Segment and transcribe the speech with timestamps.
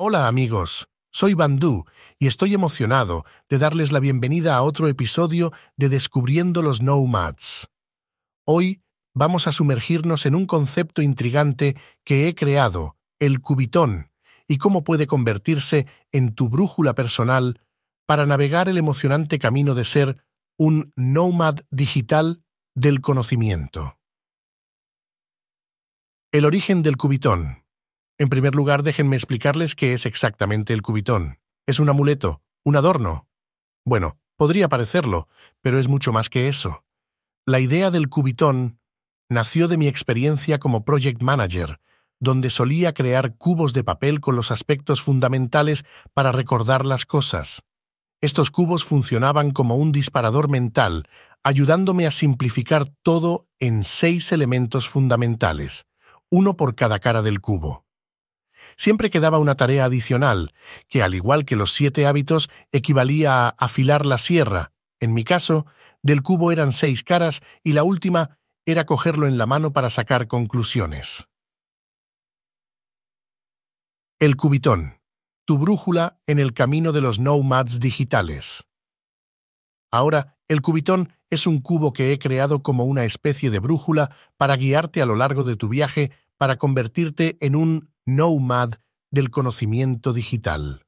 [0.00, 1.84] Hola amigos, soy Bandú
[2.20, 7.66] y estoy emocionado de darles la bienvenida a otro episodio de Descubriendo los Nomads.
[8.46, 8.80] Hoy
[9.12, 11.74] vamos a sumergirnos en un concepto intrigante
[12.04, 14.12] que he creado, el cubitón,
[14.46, 17.60] y cómo puede convertirse en tu brújula personal
[18.06, 20.24] para navegar el emocionante camino de ser
[20.56, 22.44] un nomad digital
[22.76, 23.98] del conocimiento.
[26.30, 27.64] El origen del cubitón.
[28.20, 31.38] En primer lugar, déjenme explicarles qué es exactamente el cubitón.
[31.66, 32.42] ¿Es un amuleto?
[32.64, 33.28] ¿Un adorno?
[33.84, 35.28] Bueno, podría parecerlo,
[35.62, 36.84] pero es mucho más que eso.
[37.46, 38.80] La idea del cubitón
[39.28, 41.80] nació de mi experiencia como project manager,
[42.18, 47.62] donde solía crear cubos de papel con los aspectos fundamentales para recordar las cosas.
[48.20, 51.08] Estos cubos funcionaban como un disparador mental,
[51.44, 55.86] ayudándome a simplificar todo en seis elementos fundamentales,
[56.30, 57.87] uno por cada cara del cubo.
[58.78, 60.54] Siempre quedaba una tarea adicional,
[60.88, 64.72] que al igual que los siete hábitos equivalía a afilar la sierra.
[65.00, 65.66] En mi caso,
[66.00, 70.28] del cubo eran seis caras y la última era cogerlo en la mano para sacar
[70.28, 71.26] conclusiones.
[74.20, 75.00] El cubitón,
[75.44, 78.64] tu brújula en el camino de los nomads digitales.
[79.90, 84.56] Ahora, el cubitón es un cubo que he creado como una especie de brújula para
[84.56, 88.70] guiarte a lo largo de tu viaje para convertirte en un nomad
[89.10, 90.86] del conocimiento digital.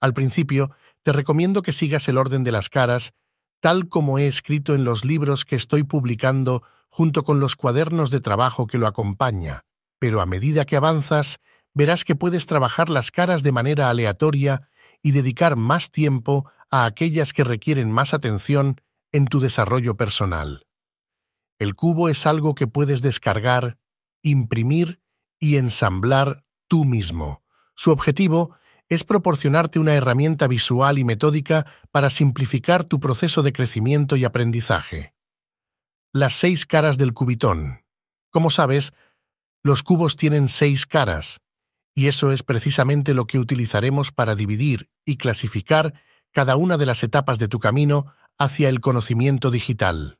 [0.00, 0.70] Al principio,
[1.02, 3.12] te recomiendo que sigas el orden de las caras,
[3.60, 8.20] tal como he escrito en los libros que estoy publicando junto con los cuadernos de
[8.20, 9.66] trabajo que lo acompaña,
[9.98, 11.36] pero a medida que avanzas,
[11.74, 14.70] verás que puedes trabajar las caras de manera aleatoria
[15.02, 18.80] y dedicar más tiempo a aquellas que requieren más atención
[19.12, 20.66] en tu desarrollo personal.
[21.58, 23.76] El cubo es algo que puedes descargar,
[24.22, 25.02] imprimir
[25.38, 27.42] y ensamblar tú mismo.
[27.74, 28.56] Su objetivo
[28.88, 35.14] es proporcionarte una herramienta visual y metódica para simplificar tu proceso de crecimiento y aprendizaje
[36.12, 37.84] las seis caras del cubitón.
[38.30, 38.92] Como sabes,
[39.62, 41.40] los cubos tienen seis caras,
[41.94, 45.94] y eso es precisamente lo que utilizaremos para dividir y clasificar
[46.32, 50.18] cada una de las etapas de tu camino hacia el conocimiento digital.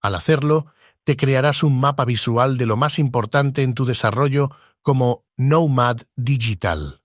[0.00, 0.66] Al hacerlo,
[1.10, 7.02] te crearás un mapa visual de lo más importante en tu desarrollo como Nomad Digital.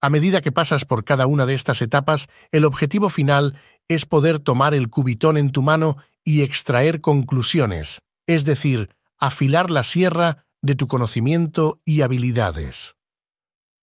[0.00, 4.38] A medida que pasas por cada una de estas etapas, el objetivo final es poder
[4.38, 10.76] tomar el cubitón en tu mano y extraer conclusiones, es decir, afilar la sierra de
[10.76, 12.94] tu conocimiento y habilidades.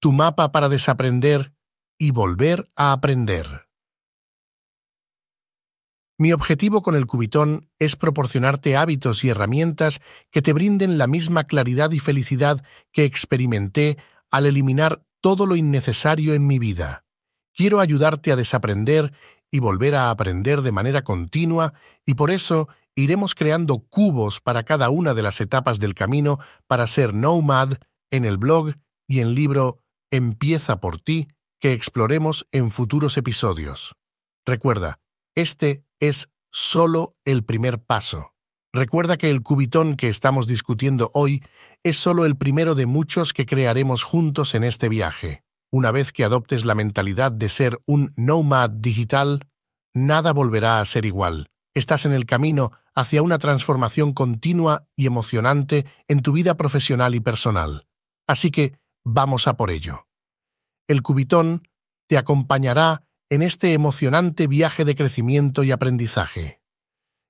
[0.00, 1.52] Tu mapa para desaprender
[1.98, 3.67] y volver a aprender.
[6.20, 10.00] Mi objetivo con el cubitón es proporcionarte hábitos y herramientas
[10.32, 13.98] que te brinden la misma claridad y felicidad que experimenté
[14.28, 17.04] al eliminar todo lo innecesario en mi vida.
[17.54, 19.12] Quiero ayudarte a desaprender
[19.52, 21.72] y volver a aprender de manera continua
[22.04, 26.88] y por eso iremos creando cubos para cada una de las etapas del camino para
[26.88, 27.74] ser nomad
[28.10, 28.74] en el blog
[29.06, 31.28] y en libro Empieza por ti
[31.60, 33.94] que exploremos en futuros episodios.
[34.46, 35.00] Recuerda,
[35.34, 38.34] este es solo el primer paso.
[38.72, 41.42] Recuerda que el cubitón que estamos discutiendo hoy
[41.82, 45.42] es solo el primero de muchos que crearemos juntos en este viaje.
[45.70, 49.48] Una vez que adoptes la mentalidad de ser un nomad digital,
[49.94, 51.50] nada volverá a ser igual.
[51.74, 57.20] Estás en el camino hacia una transformación continua y emocionante en tu vida profesional y
[57.20, 57.86] personal.
[58.26, 60.06] Así que vamos a por ello.
[60.88, 61.68] El cubitón
[62.08, 66.60] te acompañará en este emocionante viaje de crecimiento y aprendizaje.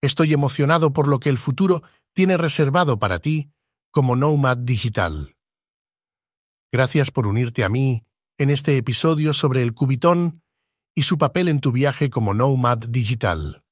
[0.00, 1.82] Estoy emocionado por lo que el futuro
[2.14, 3.50] tiene reservado para ti
[3.90, 5.36] como Nomad Digital.
[6.72, 8.04] Gracias por unirte a mí
[8.38, 10.42] en este episodio sobre el cubitón
[10.94, 13.64] y su papel en tu viaje como Nomad Digital.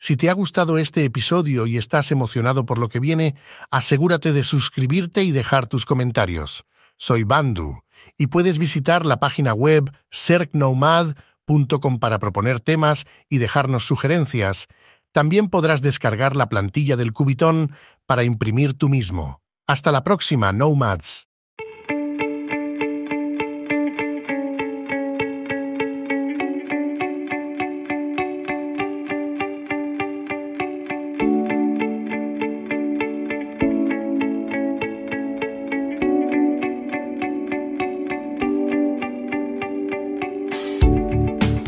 [0.00, 3.36] Si te ha gustado este episodio y estás emocionado por lo que viene,
[3.70, 6.66] asegúrate de suscribirte y dejar tus comentarios.
[6.98, 7.80] Soy Bandu
[8.18, 14.66] y puedes visitar la página web cercnomad.com para proponer temas y dejarnos sugerencias.
[15.12, 17.72] También podrás descargar la plantilla del Cubitón
[18.06, 19.40] para imprimir tú mismo.
[19.66, 21.28] Hasta la próxima, Nomads.